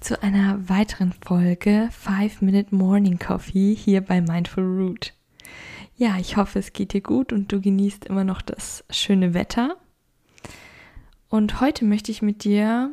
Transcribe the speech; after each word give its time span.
zu 0.00 0.22
einer 0.22 0.68
weiteren 0.68 1.12
Folge 1.12 1.88
5 1.90 2.40
Minute 2.42 2.74
Morning 2.74 3.18
Coffee 3.18 3.74
hier 3.74 4.00
bei 4.00 4.20
Mindful 4.20 4.64
Root. 4.64 5.12
Ja, 5.96 6.16
ich 6.18 6.36
hoffe, 6.36 6.60
es 6.60 6.72
geht 6.72 6.92
dir 6.92 7.00
gut 7.00 7.32
und 7.32 7.50
du 7.50 7.60
genießt 7.60 8.06
immer 8.06 8.22
noch 8.22 8.40
das 8.40 8.84
schöne 8.90 9.34
Wetter. 9.34 9.76
Und 11.28 11.60
heute 11.60 11.84
möchte 11.84 12.12
ich 12.12 12.22
mit 12.22 12.44
dir 12.44 12.92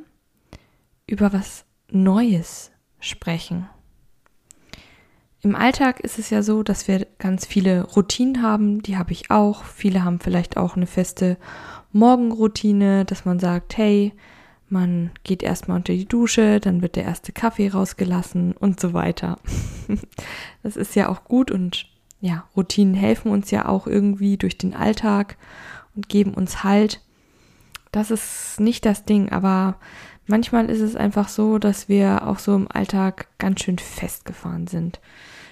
über 1.06 1.32
was 1.32 1.66
Neues 1.92 2.72
sprechen. 3.00 3.70
Im 5.42 5.56
Alltag 5.56 6.00
ist 6.00 6.18
es 6.18 6.32
ja 6.32 6.42
so, 6.42 6.64
dass 6.64 6.88
wir 6.88 7.06
ganz 7.20 7.46
viele 7.46 7.84
Routinen 7.84 8.42
haben, 8.42 8.82
die 8.82 8.98
habe 8.98 9.12
ich 9.12 9.30
auch. 9.30 9.64
Viele 9.64 10.04
haben 10.04 10.20
vielleicht 10.20 10.58
auch 10.58 10.76
eine 10.76 10.88
feste 10.88 11.38
Morgenroutine, 11.92 13.06
dass 13.06 13.26
man 13.26 13.38
sagt, 13.38 13.78
hey, 13.78 14.12
man 14.70 15.12
geht 15.24 15.44
erstmal 15.44 15.78
unter 15.78 15.94
die 15.94 16.08
Dusche, 16.08 16.60
dann 16.60 16.82
wird 16.82 16.96
der 16.96 17.04
erste 17.04 17.32
Kaffee 17.32 17.70
rausgelassen 17.70 18.54
und 18.54 18.80
so 18.80 18.94
weiter. 18.94 19.40
das 20.64 20.76
ist 20.76 20.96
ja 20.96 21.10
auch 21.10 21.24
gut 21.24 21.52
und 21.52 21.88
ja, 22.20 22.46
Routinen 22.56 22.96
helfen 22.96 23.32
uns 23.32 23.52
ja 23.52 23.68
auch 23.68 23.86
irgendwie 23.86 24.38
durch 24.38 24.58
den 24.58 24.74
Alltag 24.74 25.38
und 25.96 26.10
geben 26.10 26.34
uns 26.34 26.64
Halt. 26.64 27.02
Das 27.92 28.12
ist 28.12 28.60
nicht 28.60 28.86
das 28.86 29.06
Ding, 29.06 29.30
aber 29.30 29.78
manchmal 30.26 30.70
ist 30.70 30.82
es 30.82 30.96
einfach 30.96 31.30
so, 31.30 31.60
dass 31.60 31.88
wir 31.88 32.28
auch 32.28 32.40
so 32.40 32.56
im 32.56 32.70
Alltag 32.70 33.28
ganz 33.38 33.62
schön 33.62 33.78
festgefahren 33.78 34.68
sind. 34.68 35.00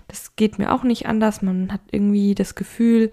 Das 0.08 0.36
geht 0.36 0.60
mir 0.60 0.74
auch 0.74 0.84
nicht 0.84 1.06
anders. 1.06 1.42
Man 1.42 1.72
hat 1.72 1.82
irgendwie 1.92 2.36
das 2.36 2.56
Gefühl, 2.56 3.12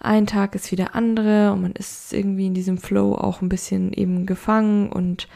ein 0.00 0.26
Tag 0.26 0.54
ist 0.54 0.70
wie 0.72 0.76
der 0.76 0.94
andere 0.94 1.52
und 1.52 1.62
man 1.62 1.72
ist 1.72 2.12
irgendwie 2.12 2.46
in 2.46 2.54
diesem 2.54 2.78
Flow 2.78 3.14
auch 3.14 3.40
ein 3.40 3.48
bisschen 3.48 3.92
eben 3.92 4.26
gefangen 4.26 4.90
und 4.90 5.28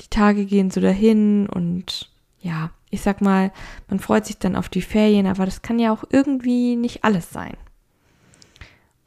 die 0.00 0.08
Tage 0.08 0.44
gehen 0.44 0.70
so 0.70 0.80
dahin 0.80 1.48
und 1.48 2.10
ja, 2.40 2.70
ich 2.90 3.02
sag 3.02 3.20
mal, 3.20 3.52
man 3.88 4.00
freut 4.00 4.26
sich 4.26 4.38
dann 4.38 4.56
auf 4.56 4.68
die 4.68 4.82
Ferien, 4.82 5.26
aber 5.26 5.44
das 5.44 5.62
kann 5.62 5.78
ja 5.78 5.92
auch 5.92 6.04
irgendwie 6.10 6.76
nicht 6.76 7.04
alles 7.04 7.30
sein. 7.30 7.56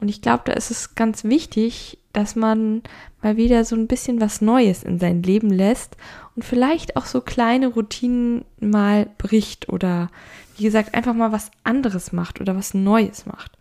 Und 0.00 0.08
ich 0.08 0.22
glaube, 0.22 0.42
da 0.46 0.52
ist 0.52 0.70
es 0.70 0.94
ganz 0.94 1.24
wichtig, 1.24 1.98
dass 2.12 2.36
man 2.36 2.82
mal 3.22 3.36
wieder 3.36 3.64
so 3.64 3.74
ein 3.74 3.86
bisschen 3.86 4.20
was 4.20 4.40
Neues 4.40 4.82
in 4.82 4.98
sein 4.98 5.22
Leben 5.22 5.50
lässt 5.50 5.96
und 6.36 6.44
vielleicht 6.44 6.96
auch 6.96 7.06
so 7.06 7.20
kleine 7.20 7.68
Routinen 7.68 8.44
mal 8.60 9.08
bricht 9.18 9.68
oder 9.68 10.10
wie 10.56 10.64
gesagt 10.64 10.94
einfach 10.94 11.14
mal 11.14 11.32
was 11.32 11.50
anderes 11.64 12.12
macht 12.12 12.40
oder 12.40 12.56
was 12.56 12.74
Neues 12.74 13.26
macht. 13.26 13.52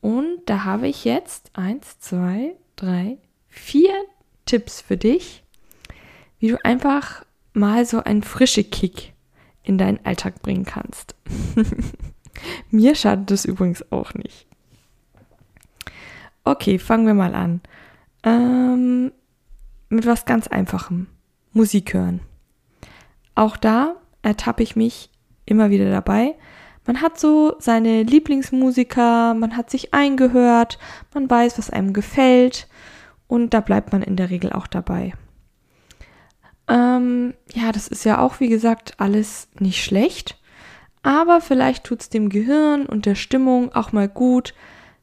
Und 0.00 0.40
da 0.46 0.64
habe 0.64 0.88
ich 0.88 1.04
jetzt 1.04 1.50
eins, 1.54 1.98
zwei, 1.98 2.54
drei, 2.76 3.18
vier 3.48 3.92
Tipps 4.46 4.80
für 4.80 4.96
dich, 4.96 5.42
wie 6.38 6.48
du 6.48 6.64
einfach 6.64 7.24
mal 7.52 7.84
so 7.84 8.02
einen 8.02 8.22
frische 8.22 8.64
Kick 8.64 9.12
in 9.62 9.78
deinen 9.78 10.04
Alltag 10.04 10.40
bringen 10.40 10.64
kannst. 10.64 11.14
Mir 12.70 12.94
schadet 12.94 13.30
es 13.30 13.44
übrigens 13.44 13.90
auch 13.90 14.14
nicht. 14.14 14.46
Okay, 16.44 16.78
fangen 16.78 17.06
wir 17.06 17.14
mal 17.14 17.34
an. 17.34 17.60
Ähm, 18.22 19.12
mit 19.88 20.06
was 20.06 20.24
ganz 20.24 20.46
Einfachem. 20.46 21.08
Musik 21.52 21.92
hören. 21.92 22.20
Auch 23.34 23.56
da 23.56 23.96
ertappe 24.22 24.62
ich 24.62 24.76
mich 24.76 25.10
immer 25.44 25.70
wieder 25.70 25.90
dabei. 25.90 26.34
Man 26.88 27.02
hat 27.02 27.20
so 27.20 27.54
seine 27.58 28.02
Lieblingsmusiker, 28.02 29.34
man 29.34 29.58
hat 29.58 29.68
sich 29.68 29.92
eingehört, 29.92 30.78
man 31.12 31.28
weiß, 31.28 31.58
was 31.58 31.68
einem 31.68 31.92
gefällt 31.92 32.66
und 33.26 33.52
da 33.52 33.60
bleibt 33.60 33.92
man 33.92 34.02
in 34.02 34.16
der 34.16 34.30
Regel 34.30 34.54
auch 34.54 34.66
dabei. 34.66 35.12
Ähm, 36.66 37.34
ja, 37.52 37.72
das 37.72 37.88
ist 37.88 38.06
ja 38.06 38.18
auch, 38.18 38.40
wie 38.40 38.48
gesagt, 38.48 38.94
alles 38.96 39.48
nicht 39.58 39.84
schlecht. 39.84 40.40
Aber 41.02 41.42
vielleicht 41.42 41.84
tut 41.84 42.00
es 42.00 42.08
dem 42.08 42.30
Gehirn 42.30 42.86
und 42.86 43.04
der 43.04 43.16
Stimmung 43.16 43.70
auch 43.74 43.92
mal 43.92 44.08
gut, 44.08 44.54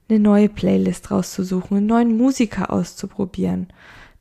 eine 0.10 0.20
neue 0.20 0.50
Playlist 0.50 1.12
rauszusuchen, 1.12 1.78
einen 1.78 1.86
neuen 1.86 2.18
Musiker 2.18 2.74
auszuprobieren. 2.74 3.68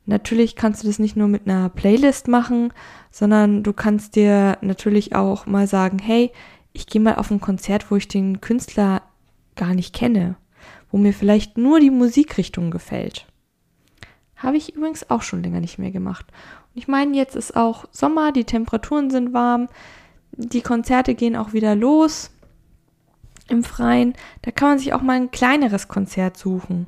Natürlich 0.05 0.55
kannst 0.55 0.83
du 0.83 0.87
das 0.87 0.99
nicht 0.99 1.15
nur 1.15 1.27
mit 1.27 1.47
einer 1.47 1.69
Playlist 1.69 2.27
machen, 2.27 2.71
sondern 3.09 3.63
du 3.63 3.73
kannst 3.73 4.15
dir 4.15 4.59
natürlich 4.61 5.15
auch 5.15 5.47
mal 5.47 5.65
sagen, 5.65 5.97
hey, 5.97 6.31
ich 6.75 6.87
gehe 6.87 7.01
mal 7.01 7.15
auf 7.15 7.31
ein 7.31 7.39
Konzert, 7.39 7.89
wo 7.89 7.95
ich 7.95 8.07
den 8.07 8.41
Künstler 8.41 9.01
gar 9.55 9.73
nicht 9.73 9.95
kenne, 9.95 10.35
wo 10.91 10.97
mir 10.97 11.13
vielleicht 11.13 11.57
nur 11.57 11.79
die 11.79 11.89
Musikrichtung 11.89 12.69
gefällt. 12.69 13.25
Habe 14.35 14.57
ich 14.57 14.75
übrigens 14.75 15.09
auch 15.09 15.21
schon 15.21 15.41
länger 15.41 15.61
nicht 15.61 15.79
mehr 15.79 15.91
gemacht. 15.91 16.25
Ich 16.73 16.89
meine, 16.89 17.15
jetzt 17.15 17.35
ist 17.35 17.55
auch 17.55 17.85
Sommer, 17.91 18.33
die 18.33 18.43
Temperaturen 18.43 19.09
sind 19.09 19.33
warm, 19.33 19.69
die 20.33 20.61
Konzerte 20.61 21.15
gehen 21.15 21.37
auch 21.37 21.53
wieder 21.53 21.75
los 21.75 22.29
im 23.47 23.63
Freien. 23.63 24.13
Da 24.41 24.51
kann 24.51 24.69
man 24.69 24.79
sich 24.79 24.93
auch 24.93 25.01
mal 25.01 25.15
ein 25.15 25.31
kleineres 25.31 25.87
Konzert 25.87 26.35
suchen. 26.35 26.87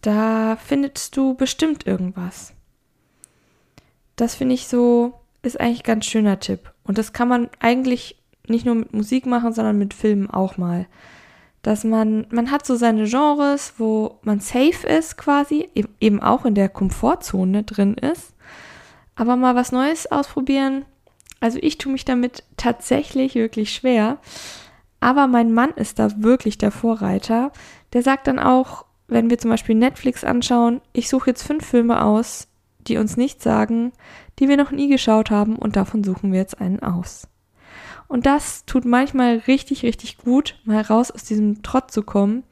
Da 0.00 0.56
findest 0.56 1.16
du 1.16 1.34
bestimmt 1.34 1.84
irgendwas. 1.84 2.52
Das 4.14 4.36
finde 4.36 4.54
ich 4.54 4.68
so, 4.68 5.14
ist 5.42 5.60
eigentlich 5.60 5.80
ein 5.80 5.94
ganz 5.94 6.06
schöner 6.06 6.38
Tipp. 6.38 6.72
Und 6.84 6.98
das 6.98 7.12
kann 7.12 7.26
man 7.26 7.50
eigentlich 7.58 8.18
nicht 8.50 8.66
nur 8.66 8.74
mit 8.74 8.92
Musik 8.92 9.26
machen, 9.26 9.52
sondern 9.52 9.78
mit 9.78 9.94
Filmen 9.94 10.30
auch 10.30 10.56
mal. 10.56 10.86
Dass 11.62 11.84
man, 11.84 12.26
man 12.30 12.50
hat 12.50 12.64
so 12.64 12.76
seine 12.76 13.04
Genres, 13.04 13.74
wo 13.78 14.18
man 14.22 14.40
safe 14.40 14.86
ist 14.86 15.16
quasi, 15.16 15.68
eben 16.00 16.22
auch 16.22 16.44
in 16.44 16.54
der 16.54 16.68
Komfortzone 16.68 17.64
drin 17.64 17.94
ist 17.94 18.34
aber 19.18 19.36
mal 19.36 19.56
was 19.56 19.72
Neues 19.72 20.10
ausprobieren. 20.10 20.84
Also 21.40 21.58
ich 21.60 21.76
tue 21.76 21.92
mich 21.92 22.04
damit 22.04 22.44
tatsächlich 22.56 23.34
wirklich 23.34 23.74
schwer. 23.74 24.18
Aber 25.00 25.26
mein 25.26 25.52
Mann 25.52 25.70
ist 25.72 25.98
da 25.98 26.22
wirklich 26.22 26.56
der 26.56 26.70
Vorreiter. 26.70 27.52
Der 27.92 28.02
sagt 28.02 28.28
dann 28.28 28.38
auch, 28.38 28.84
wenn 29.08 29.28
wir 29.28 29.38
zum 29.38 29.50
Beispiel 29.50 29.74
Netflix 29.74 30.22
anschauen, 30.22 30.80
ich 30.92 31.08
suche 31.08 31.30
jetzt 31.30 31.42
fünf 31.42 31.66
Filme 31.66 32.02
aus, 32.02 32.46
die 32.86 32.96
uns 32.96 33.16
nichts 33.16 33.42
sagen, 33.42 33.92
die 34.38 34.48
wir 34.48 34.56
noch 34.56 34.70
nie 34.70 34.88
geschaut 34.88 35.30
haben 35.30 35.56
und 35.56 35.74
davon 35.74 36.04
suchen 36.04 36.30
wir 36.30 36.38
jetzt 36.38 36.60
einen 36.60 36.80
aus. 36.80 37.26
Und 38.08 38.26
das 38.26 38.64
tut 38.64 38.84
manchmal 38.84 39.36
richtig, 39.46 39.82
richtig 39.82 40.18
gut, 40.18 40.58
mal 40.64 40.80
raus 40.80 41.10
aus 41.10 41.24
diesem 41.24 41.62
Trott 41.62 41.90
zu 41.90 42.02
kommen. 42.02 42.42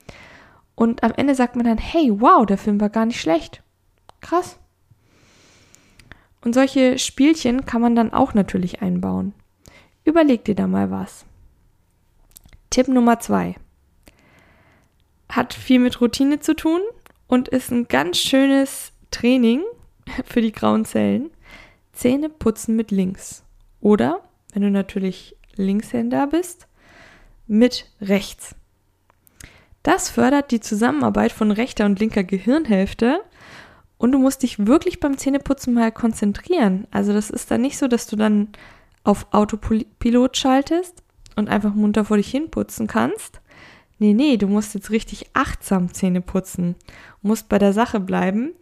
Und 0.75 1.03
am 1.03 1.12
Ende 1.16 1.34
sagt 1.34 1.56
man 1.56 1.65
dann, 1.65 1.78
hey, 1.78 2.12
wow, 2.21 2.44
der 2.44 2.59
Film 2.59 2.81
war 2.81 2.91
gar 2.91 3.06
nicht 3.06 3.21
schlecht. 3.21 3.62
Krass. 4.21 4.59
Und 6.43 6.54
solche 6.54 6.99
Spielchen 6.99 7.65
kann 7.65 7.81
man 7.81 7.97
dann 7.97 8.12
auch 8.12 8.34
natürlich 8.34 8.82
einbauen. 8.82 9.32
Überleg 10.04 10.44
dir 10.44 10.54
da 10.54 10.66
mal 10.66 10.91
was. 10.91 11.25
Tipp 12.71 12.88
Nummer 12.88 13.19
zwei. 13.19 13.56
Hat 15.31 15.54
viel 15.54 15.81
mit 15.81 16.00
Routine 16.00 16.38
zu 16.38 16.54
tun 16.54 16.81
und 17.27 17.48
ist 17.48 17.72
ein 17.72 17.88
ganz 17.88 18.19
schönes 18.19 18.93
Training 19.10 19.62
für 20.25 20.43
die 20.43 20.53
grauen 20.53 20.84
Zellen. 20.84 21.31
Zähne 21.93 22.28
putzen 22.28 22.77
mit 22.77 22.91
links. 22.91 23.43
Oder, 23.81 24.21
wenn 24.56 24.62
du 24.62 24.71
natürlich 24.71 25.37
Linkshänder 25.56 26.28
bist, 26.28 26.66
mit 27.47 27.91
rechts. 28.01 28.54
Das 29.83 30.09
fördert 30.09 30.51
die 30.51 30.60
Zusammenarbeit 30.60 31.30
von 31.30 31.51
rechter 31.51 31.84
und 31.84 32.01
linker 32.01 32.25
Gehirnhälfte 32.25 33.21
und 33.98 34.13
du 34.13 34.19
musst 34.19 34.42
dich 34.42 34.66
wirklich 34.66 34.98
beim 34.98 35.19
Zähneputzen 35.19 35.75
mal 35.75 35.92
konzentrieren. 35.92 36.86
Also 36.91 37.13
das 37.13 37.28
ist 37.28 37.51
dann 37.51 37.60
nicht 37.60 37.77
so, 37.77 37.86
dass 37.86 38.07
du 38.07 38.16
dann 38.16 38.48
auf 39.04 39.27
Autopilot 39.33 40.39
schaltest 40.39 41.03
und 41.36 41.51
einfach 41.51 41.75
munter 41.75 42.07
vor 42.07 42.16
dich 42.16 42.30
hin 42.30 42.51
putzen 42.51 42.86
kannst. 42.86 43.42
Nee, 43.98 44.15
nee, 44.15 44.39
du 44.39 44.47
musst 44.47 44.72
jetzt 44.72 44.89
richtig 44.89 45.27
achtsam 45.34 45.92
Zähne 45.92 46.22
putzen. 46.22 46.77
Musst 47.21 47.51
bei 47.51 47.59
der 47.59 47.75
Sache 47.75 48.01
bleiben. 48.01 48.53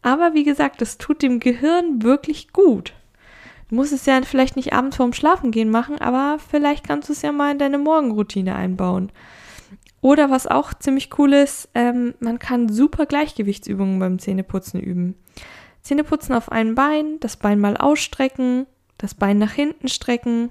Aber 0.00 0.32
wie 0.32 0.44
gesagt, 0.44 0.80
das 0.80 0.96
tut 0.96 1.20
dem 1.20 1.40
Gehirn 1.40 2.02
wirklich 2.02 2.54
gut. 2.54 2.94
Du 3.72 3.76
musst 3.76 3.94
es 3.94 4.04
ja 4.04 4.20
vielleicht 4.20 4.56
nicht 4.56 4.74
abends 4.74 4.98
vorm 4.98 5.14
Schlafengehen 5.14 5.70
machen, 5.70 5.98
aber 5.98 6.38
vielleicht 6.50 6.86
kannst 6.86 7.08
du 7.08 7.14
es 7.14 7.22
ja 7.22 7.32
mal 7.32 7.52
in 7.52 7.58
deine 7.58 7.78
Morgenroutine 7.78 8.54
einbauen. 8.54 9.10
Oder 10.02 10.28
was 10.28 10.46
auch 10.46 10.74
ziemlich 10.74 11.18
cool 11.18 11.32
ist, 11.32 11.70
ähm, 11.74 12.12
man 12.20 12.38
kann 12.38 12.68
super 12.68 13.06
Gleichgewichtsübungen 13.06 13.98
beim 13.98 14.18
Zähneputzen 14.18 14.78
üben. 14.78 15.14
Zähneputzen 15.80 16.34
auf 16.34 16.52
einem 16.52 16.74
Bein, 16.74 17.18
das 17.20 17.38
Bein 17.38 17.60
mal 17.60 17.78
ausstrecken, 17.78 18.66
das 18.98 19.14
Bein 19.14 19.38
nach 19.38 19.52
hinten 19.52 19.88
strecken, 19.88 20.50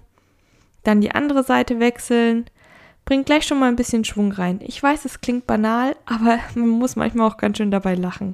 dann 0.81 0.99
die 0.99 1.11
andere 1.11 1.43
Seite 1.43 1.79
wechseln. 1.79 2.45
Bringt 3.05 3.27
gleich 3.27 3.45
schon 3.45 3.59
mal 3.59 3.67
ein 3.67 3.75
bisschen 3.75 4.03
Schwung 4.03 4.31
rein. 4.31 4.61
Ich 4.63 4.81
weiß, 4.81 5.05
es 5.05 5.21
klingt 5.21 5.45
banal, 5.45 5.95
aber 6.07 6.39
man 6.55 6.69
muss 6.69 6.95
manchmal 6.95 7.27
auch 7.27 7.37
ganz 7.37 7.57
schön 7.57 7.69
dabei 7.69 7.93
lachen. 7.93 8.33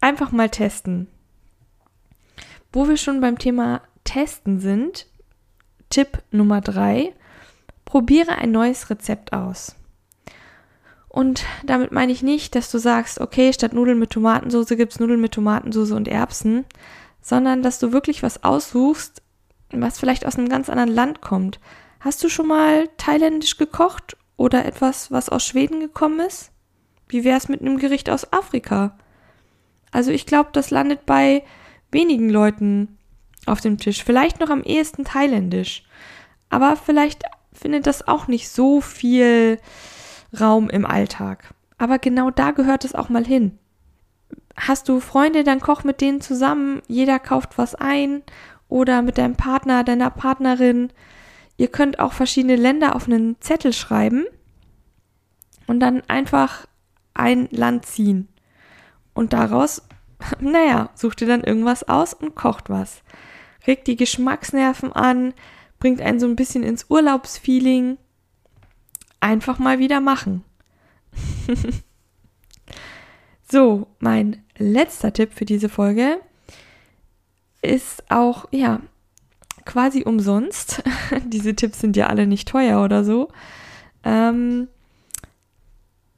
Einfach 0.00 0.30
mal 0.30 0.48
testen. 0.48 1.08
Wo 2.72 2.88
wir 2.88 2.96
schon 2.96 3.20
beim 3.20 3.38
Thema 3.38 3.82
Testen 4.04 4.60
sind, 4.60 5.06
Tipp 5.90 6.22
Nummer 6.30 6.60
drei: 6.60 7.14
Probiere 7.84 8.36
ein 8.38 8.50
neues 8.50 8.90
Rezept 8.90 9.32
aus. 9.32 9.74
Und 11.08 11.44
damit 11.64 11.90
meine 11.90 12.12
ich 12.12 12.22
nicht, 12.22 12.54
dass 12.54 12.70
du 12.70 12.78
sagst, 12.78 13.20
okay, 13.20 13.52
statt 13.52 13.72
Nudeln 13.72 13.98
mit 13.98 14.10
Tomatensauce 14.10 14.68
gibt 14.68 14.92
es 14.92 15.00
Nudeln 15.00 15.20
mit 15.20 15.32
Tomatensauce 15.32 15.92
und 15.92 16.06
Erbsen, 16.06 16.66
sondern 17.22 17.62
dass 17.62 17.78
du 17.78 17.92
wirklich 17.92 18.22
was 18.22 18.44
aussuchst, 18.44 19.22
was 19.70 19.98
vielleicht 19.98 20.26
aus 20.26 20.36
einem 20.36 20.48
ganz 20.48 20.68
anderen 20.68 20.90
Land 20.94 21.20
kommt. 21.20 21.60
Hast 22.00 22.22
du 22.22 22.28
schon 22.28 22.46
mal 22.46 22.88
thailändisch 22.98 23.56
gekocht 23.56 24.16
oder 24.36 24.64
etwas, 24.64 25.10
was 25.10 25.28
aus 25.28 25.44
Schweden 25.44 25.80
gekommen 25.80 26.20
ist? 26.20 26.50
Wie 27.08 27.24
wäre 27.24 27.38
es 27.38 27.48
mit 27.48 27.62
einem 27.62 27.78
Gericht 27.78 28.10
aus 28.10 28.32
Afrika? 28.32 28.96
Also 29.90 30.10
ich 30.10 30.26
glaube, 30.26 30.50
das 30.52 30.70
landet 30.70 31.06
bei 31.06 31.42
wenigen 31.90 32.30
Leuten 32.30 32.98
auf 33.46 33.60
dem 33.60 33.78
Tisch. 33.78 34.04
Vielleicht 34.04 34.40
noch 34.40 34.50
am 34.50 34.62
ehesten 34.62 35.04
thailändisch. 35.04 35.84
Aber 36.50 36.76
vielleicht 36.76 37.22
findet 37.52 37.86
das 37.86 38.06
auch 38.06 38.28
nicht 38.28 38.48
so 38.48 38.80
viel 38.80 39.58
Raum 40.38 40.70
im 40.70 40.86
Alltag. 40.86 41.54
Aber 41.78 41.98
genau 41.98 42.30
da 42.30 42.50
gehört 42.50 42.84
es 42.84 42.94
auch 42.94 43.08
mal 43.08 43.24
hin. 43.24 43.58
Hast 44.56 44.88
du 44.88 45.00
Freunde, 45.00 45.44
dann 45.44 45.60
koch 45.60 45.84
mit 45.84 46.00
denen 46.00 46.20
zusammen, 46.20 46.82
jeder 46.88 47.18
kauft 47.18 47.58
was 47.58 47.74
ein 47.74 48.22
oder 48.68 49.02
mit 49.02 49.16
deinem 49.16 49.36
Partner, 49.36 49.84
deiner 49.84 50.10
Partnerin. 50.10 50.90
Ihr 51.56 51.68
könnt 51.68 52.00
auch 52.00 52.12
verschiedene 52.12 52.56
Länder 52.56 52.96
auf 52.96 53.06
einen 53.06 53.40
Zettel 53.40 53.72
schreiben 53.72 54.26
und 55.66 55.80
dann 55.80 56.02
einfach 56.08 56.66
ein 57.14 57.48
Land 57.50 57.86
ziehen. 57.86 58.28
Und 59.14 59.32
daraus, 59.32 59.82
naja, 60.40 60.90
sucht 60.94 61.20
ihr 61.20 61.26
dann 61.28 61.44
irgendwas 61.44 61.88
aus 61.88 62.14
und 62.14 62.34
kocht 62.34 62.70
was. 62.70 63.02
Regt 63.66 63.86
die 63.86 63.96
Geschmacksnerven 63.96 64.92
an, 64.92 65.34
bringt 65.78 66.00
einen 66.00 66.20
so 66.20 66.26
ein 66.26 66.36
bisschen 66.36 66.62
ins 66.62 66.86
Urlaubsfeeling 66.88 67.98
einfach 69.20 69.58
mal 69.58 69.78
wieder 69.78 70.00
machen. 70.00 70.44
so, 73.50 73.88
mein 73.98 74.42
letzter 74.56 75.12
Tipp 75.12 75.32
für 75.34 75.44
diese 75.44 75.68
Folge 75.68 76.20
ist 77.62 78.10
auch, 78.10 78.46
ja, 78.50 78.80
quasi 79.64 80.02
umsonst. 80.04 80.82
diese 81.26 81.54
Tipps 81.54 81.80
sind 81.80 81.96
ja 81.96 82.06
alle 82.06 82.26
nicht 82.26 82.48
teuer 82.48 82.82
oder 82.82 83.04
so. 83.04 83.28
Ähm, 84.04 84.68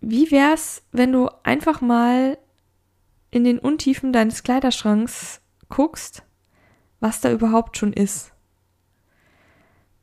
wie 0.00 0.30
wär's, 0.30 0.82
wenn 0.92 1.12
du 1.12 1.28
einfach 1.42 1.80
mal 1.80 2.38
in 3.30 3.44
den 3.44 3.58
Untiefen 3.58 4.12
deines 4.12 4.42
Kleiderschranks 4.42 5.40
guckst, 5.68 6.22
was 7.00 7.20
da 7.20 7.30
überhaupt 7.32 7.76
schon 7.76 7.92
ist? 7.92 8.32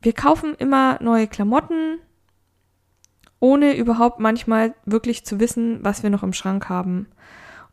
Wir 0.00 0.12
kaufen 0.12 0.54
immer 0.54 1.02
neue 1.02 1.26
Klamotten, 1.26 1.98
ohne 3.40 3.76
überhaupt 3.76 4.20
manchmal 4.20 4.74
wirklich 4.84 5.24
zu 5.24 5.40
wissen, 5.40 5.78
was 5.82 6.02
wir 6.02 6.10
noch 6.10 6.22
im 6.22 6.32
Schrank 6.32 6.68
haben. 6.68 7.08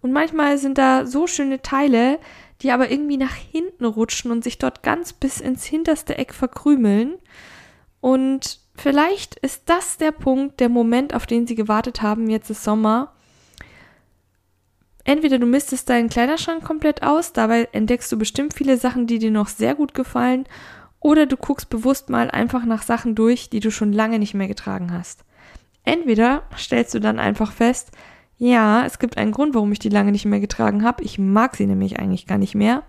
Und 0.02 0.12
manchmal 0.12 0.57
sind 0.57 0.78
da 0.78 1.06
so 1.06 1.25
schöne 1.25 1.62
Teile, 1.62 2.19
die 2.62 2.72
aber 2.72 2.92
irgendwie 2.92 3.18
nach 3.18 3.34
hinten 3.34 3.86
rutschen 3.86 4.31
und 4.31 4.44
sich 4.44 4.60
dort 4.60 4.84
ganz 4.84 5.13
bis 5.13 5.42
ins 5.42 5.66
hinterste 5.66 6.18
Eck 6.18 6.34
verkrümeln. 6.34 7.16
Und 8.02 8.60
vielleicht 8.75 9.36
ist 9.40 9.63
das 9.66 9.98
der 9.98 10.12
Punkt, 10.12 10.60
der 10.60 10.69
Moment, 10.69 11.16
auf 11.16 11.25
den 11.25 11.48
sie 11.48 11.56
gewartet 11.56 12.04
haben, 12.04 12.30
jetzt 12.30 12.52
ist 12.52 12.63
Sommer. 12.63 13.15
Entweder 15.06 15.38
du 15.40 15.46
mistest 15.46 15.88
deinen 15.88 16.10
Kleiderschrank 16.10 16.63
komplett 16.63 17.04
aus, 17.04 17.31
dabei 17.31 17.69
entdeckst 17.72 18.12
du 18.12 18.18
bestimmt 18.18 18.56
viele 18.56 18.78
Sachen, 18.78 19.07
die 19.07 19.19
dir 19.19 19.31
noch 19.31 19.48
sehr 19.48 19.75
gut 19.75 19.94
gefallen, 19.94 20.46
oder 21.00 21.28
du 21.28 21.38
guckst 21.38 21.69
bewusst 21.69 22.10
mal 22.10 22.31
einfach 22.31 22.66
nach 22.66 22.81
Sachen 22.81 23.13
durch, 23.13 23.50
die 23.52 23.60
du 23.60 23.69
schon 23.69 23.94
lange 23.94 24.18
nicht 24.18 24.34
mehr 24.34 24.48
getragen 24.48 24.92
hast. 24.92 25.24
Entweder 25.84 26.42
stellst 26.57 26.96
du 26.96 27.00
dann 27.00 27.19
einfach 27.19 27.52
fest, 27.52 27.92
ja, 28.38 28.84
es 28.86 28.98
gibt 28.98 29.18
einen 29.18 29.31
Grund, 29.31 29.54
warum 29.54 29.72
ich 29.72 29.80
die 29.80 29.90
lange 29.90 30.12
nicht 30.12 30.25
mehr 30.25 30.40
getragen 30.40 30.84
habe. 30.84 31.04
Ich 31.04 31.19
mag 31.19 31.56
sie 31.56 31.68
nämlich 31.68 32.00
eigentlich 32.00 32.25
gar 32.25 32.40
nicht 32.40 32.56
mehr. 32.56 32.84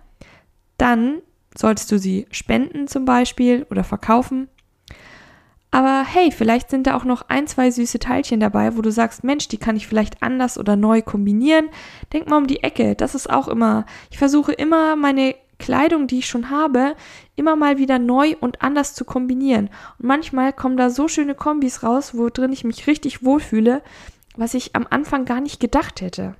Dann 0.77 1.21
solltest 1.55 1.91
du 1.91 1.99
sie 1.99 2.27
spenden 2.31 2.87
zum 2.87 3.05
Beispiel 3.05 3.65
oder 3.69 3.83
verkaufen. 3.83 4.49
Aber 5.77 6.03
hey, 6.03 6.31
vielleicht 6.31 6.71
sind 6.71 6.87
da 6.87 6.97
auch 6.97 7.03
noch 7.03 7.29
ein, 7.29 7.45
zwei 7.45 7.69
süße 7.69 7.99
Teilchen 7.99 8.39
dabei, 8.39 8.75
wo 8.75 8.81
du 8.81 8.91
sagst, 8.91 9.23
Mensch, 9.23 9.47
die 9.47 9.59
kann 9.59 9.75
ich 9.75 9.85
vielleicht 9.85 10.23
anders 10.23 10.57
oder 10.57 10.75
neu 10.75 11.03
kombinieren. 11.03 11.69
Denk 12.11 12.27
mal 12.27 12.37
um 12.37 12.47
die 12.47 12.63
Ecke. 12.63 12.95
Das 12.95 13.13
ist 13.13 13.29
auch 13.29 13.47
immer. 13.47 13.85
Ich 14.09 14.17
versuche 14.17 14.53
immer 14.53 14.95
meine 14.95 15.35
Kleidung, 15.59 16.07
die 16.07 16.17
ich 16.17 16.25
schon 16.25 16.49
habe, 16.49 16.95
immer 17.35 17.55
mal 17.55 17.77
wieder 17.77 17.99
neu 17.99 18.35
und 18.39 18.63
anders 18.63 18.95
zu 18.95 19.05
kombinieren. 19.05 19.69
Und 19.99 20.07
manchmal 20.07 20.51
kommen 20.51 20.77
da 20.77 20.89
so 20.89 21.07
schöne 21.07 21.35
Kombis 21.35 21.83
raus, 21.83 22.17
wo 22.17 22.29
drin 22.29 22.53
ich 22.53 22.63
mich 22.63 22.87
richtig 22.87 23.23
wohlfühle, 23.23 23.83
was 24.35 24.55
ich 24.55 24.75
am 24.75 24.87
Anfang 24.89 25.25
gar 25.25 25.41
nicht 25.41 25.59
gedacht 25.59 26.01
hätte. 26.01 26.33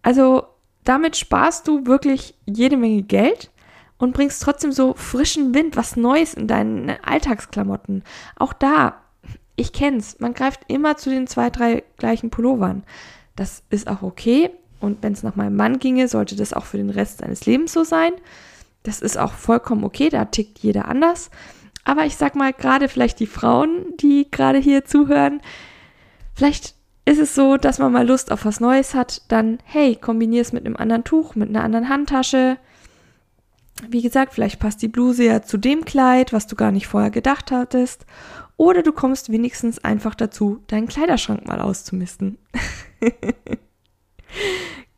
Also 0.00 0.44
damit 0.84 1.18
sparst 1.18 1.68
du 1.68 1.84
wirklich 1.84 2.34
jede 2.46 2.78
Menge 2.78 3.02
Geld 3.02 3.49
und 4.00 4.12
bringst 4.12 4.42
trotzdem 4.42 4.72
so 4.72 4.94
frischen 4.94 5.54
Wind, 5.54 5.76
was 5.76 5.96
Neues 5.96 6.34
in 6.34 6.48
deinen 6.48 6.90
Alltagsklamotten. 7.04 8.02
Auch 8.36 8.52
da, 8.52 8.94
ich 9.54 9.72
kenn's, 9.72 10.18
man 10.18 10.34
greift 10.34 10.62
immer 10.66 10.96
zu 10.96 11.10
den 11.10 11.28
zwei, 11.28 11.50
drei 11.50 11.84
gleichen 11.98 12.30
Pullovern. 12.30 12.82
Das 13.36 13.62
ist 13.70 13.86
auch 13.86 14.02
okay, 14.02 14.50
und 14.80 15.02
wenn 15.02 15.12
es 15.12 15.22
nach 15.22 15.36
meinem 15.36 15.56
Mann 15.56 15.78
ginge, 15.78 16.08
sollte 16.08 16.34
das 16.34 16.52
auch 16.54 16.64
für 16.64 16.78
den 16.78 16.90
Rest 16.90 17.18
seines 17.18 17.46
Lebens 17.46 17.72
so 17.72 17.84
sein. 17.84 18.12
Das 18.82 19.02
ist 19.02 19.18
auch 19.18 19.34
vollkommen 19.34 19.84
okay, 19.84 20.08
da 20.08 20.24
tickt 20.24 20.58
jeder 20.60 20.88
anders. 20.88 21.30
Aber 21.84 22.06
ich 22.06 22.16
sag 22.16 22.34
mal, 22.34 22.52
gerade 22.52 22.88
vielleicht 22.88 23.20
die 23.20 23.26
Frauen, 23.26 23.84
die 24.00 24.30
gerade 24.30 24.58
hier 24.58 24.86
zuhören, 24.86 25.40
vielleicht 26.34 26.74
ist 27.04 27.18
es 27.18 27.34
so, 27.34 27.56
dass 27.56 27.78
man 27.78 27.92
mal 27.92 28.06
Lust 28.06 28.32
auf 28.32 28.44
was 28.44 28.60
Neues 28.60 28.94
hat, 28.94 29.22
dann 29.28 29.58
hey, 29.64 29.96
kombinier 29.96 30.40
es 30.40 30.52
mit 30.52 30.64
einem 30.64 30.76
anderen 30.76 31.04
Tuch, 31.04 31.34
mit 31.34 31.50
einer 31.50 31.64
anderen 31.64 31.88
Handtasche. 31.88 32.56
Wie 33.88 34.02
gesagt, 34.02 34.34
vielleicht 34.34 34.60
passt 34.60 34.82
die 34.82 34.88
Bluse 34.88 35.24
ja 35.24 35.42
zu 35.42 35.56
dem 35.56 35.84
Kleid, 35.84 36.32
was 36.32 36.46
du 36.46 36.56
gar 36.56 36.72
nicht 36.72 36.86
vorher 36.86 37.10
gedacht 37.10 37.50
hattest. 37.50 38.06
Oder 38.56 38.82
du 38.82 38.92
kommst 38.92 39.32
wenigstens 39.32 39.82
einfach 39.82 40.14
dazu, 40.14 40.62
deinen 40.66 40.86
Kleiderschrank 40.86 41.46
mal 41.46 41.60
auszumisten. 41.60 42.38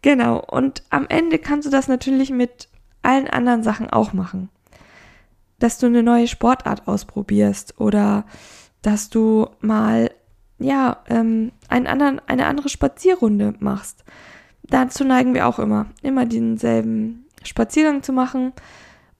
genau. 0.02 0.44
Und 0.44 0.82
am 0.90 1.06
Ende 1.08 1.38
kannst 1.38 1.66
du 1.66 1.70
das 1.70 1.86
natürlich 1.86 2.30
mit 2.30 2.68
allen 3.02 3.28
anderen 3.28 3.62
Sachen 3.62 3.88
auch 3.88 4.12
machen. 4.12 4.48
Dass 5.58 5.78
du 5.78 5.86
eine 5.86 6.02
neue 6.02 6.26
Sportart 6.26 6.88
ausprobierst 6.88 7.78
oder 7.78 8.24
dass 8.82 9.10
du 9.10 9.48
mal, 9.60 10.10
ja, 10.58 11.04
ähm, 11.08 11.52
einen 11.68 11.86
anderen, 11.86 12.20
eine 12.26 12.46
andere 12.46 12.68
Spazierrunde 12.68 13.54
machst. 13.60 14.04
Dazu 14.64 15.04
neigen 15.04 15.34
wir 15.34 15.46
auch 15.46 15.60
immer, 15.60 15.86
immer 16.02 16.26
denselben 16.26 17.21
Spaziergang 17.44 18.02
zu 18.02 18.12
machen. 18.12 18.52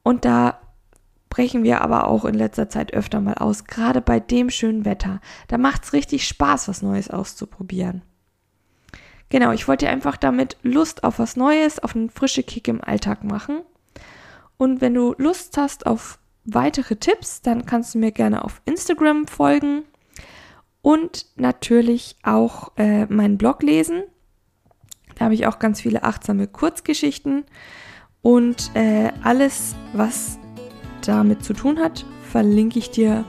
Und 0.02 0.25
da 0.25 0.59
brechen 1.29 1.64
wir 1.64 1.81
aber 1.81 2.09
auch 2.09 2.25
in 2.25 2.35
letzter 2.35 2.69
Zeit 2.69 2.93
öfter 2.93 3.21
mal 3.21 3.35
aus, 3.35 3.64
gerade 3.64 4.00
bei 4.00 4.21
dem 4.21 4.50
schönen 4.50 4.85
Wetter. 4.85 5.21
Da 5.49 5.57
macht 5.57 5.85
es 5.85 5.93
richtig 5.93 6.29
Spaß, 6.29 6.69
was 6.69 6.83
Neues 6.83 7.11
auszuprobieren. 7.11 8.02
Genau, 9.31 9.50
ich 9.52 9.67
wollte 9.67 9.88
einfach 9.88 10.19
damit 10.19 10.59
Lust 10.62 11.05
auf 11.05 11.19
was 11.19 11.37
Neues, 11.37 11.79
auf 11.79 11.97
einen 11.97 12.11
frischen 12.11 12.45
Kick 12.45 12.69
im 12.69 12.85
Alltag 12.85 13.25
machen. 13.25 13.62
Und 14.59 14.83
wenn 14.83 14.93
du 14.93 15.14
Lust 15.17 15.57
hast 15.57 15.87
auf 15.87 16.19
weitere 16.45 16.97
Tipps, 16.97 17.41
dann 17.41 17.64
kannst 17.64 17.95
du 17.95 17.99
mir 17.99 18.12
gerne 18.12 18.45
auf 18.45 18.61
Instagram 18.67 19.26
folgen 19.26 19.85
und 20.83 21.26
natürlich 21.37 22.17
auch 22.23 22.73
äh, 22.76 23.07
meinen 23.07 23.38
Blog 23.38 23.62
lesen. 23.62 24.02
Da 25.14 25.25
habe 25.25 25.35
ich 25.35 25.47
auch 25.47 25.59
ganz 25.59 25.81
viele 25.81 26.02
achtsame 26.02 26.47
Kurzgeschichten 26.47 27.45
und 28.23 28.71
äh, 28.75 29.11
alles, 29.23 29.75
was 29.93 30.38
damit 31.05 31.45
zu 31.45 31.52
tun 31.52 31.79
hat, 31.79 32.07
verlinke 32.31 32.79
ich 32.79 32.91
dir 32.91 33.25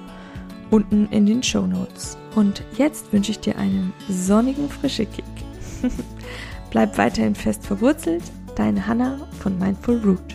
unten 0.69 1.07
in 1.11 1.25
den 1.25 1.43
Show 1.43 1.65
Notes. 1.67 2.17
Und 2.35 2.63
jetzt 2.77 3.11
wünsche 3.11 3.31
ich 3.31 3.39
dir 3.39 3.57
einen 3.57 3.93
sonnigen 4.07 4.69
frischen 4.69 5.07
Kick. 5.11 5.25
Bleib 6.71 6.97
weiterhin 6.97 7.35
fest 7.35 7.65
verwurzelt. 7.65 8.23
Deine 8.55 8.85
Hanna 8.85 9.27
von 9.39 9.57
Mindful 9.57 9.99
Root. 10.03 10.32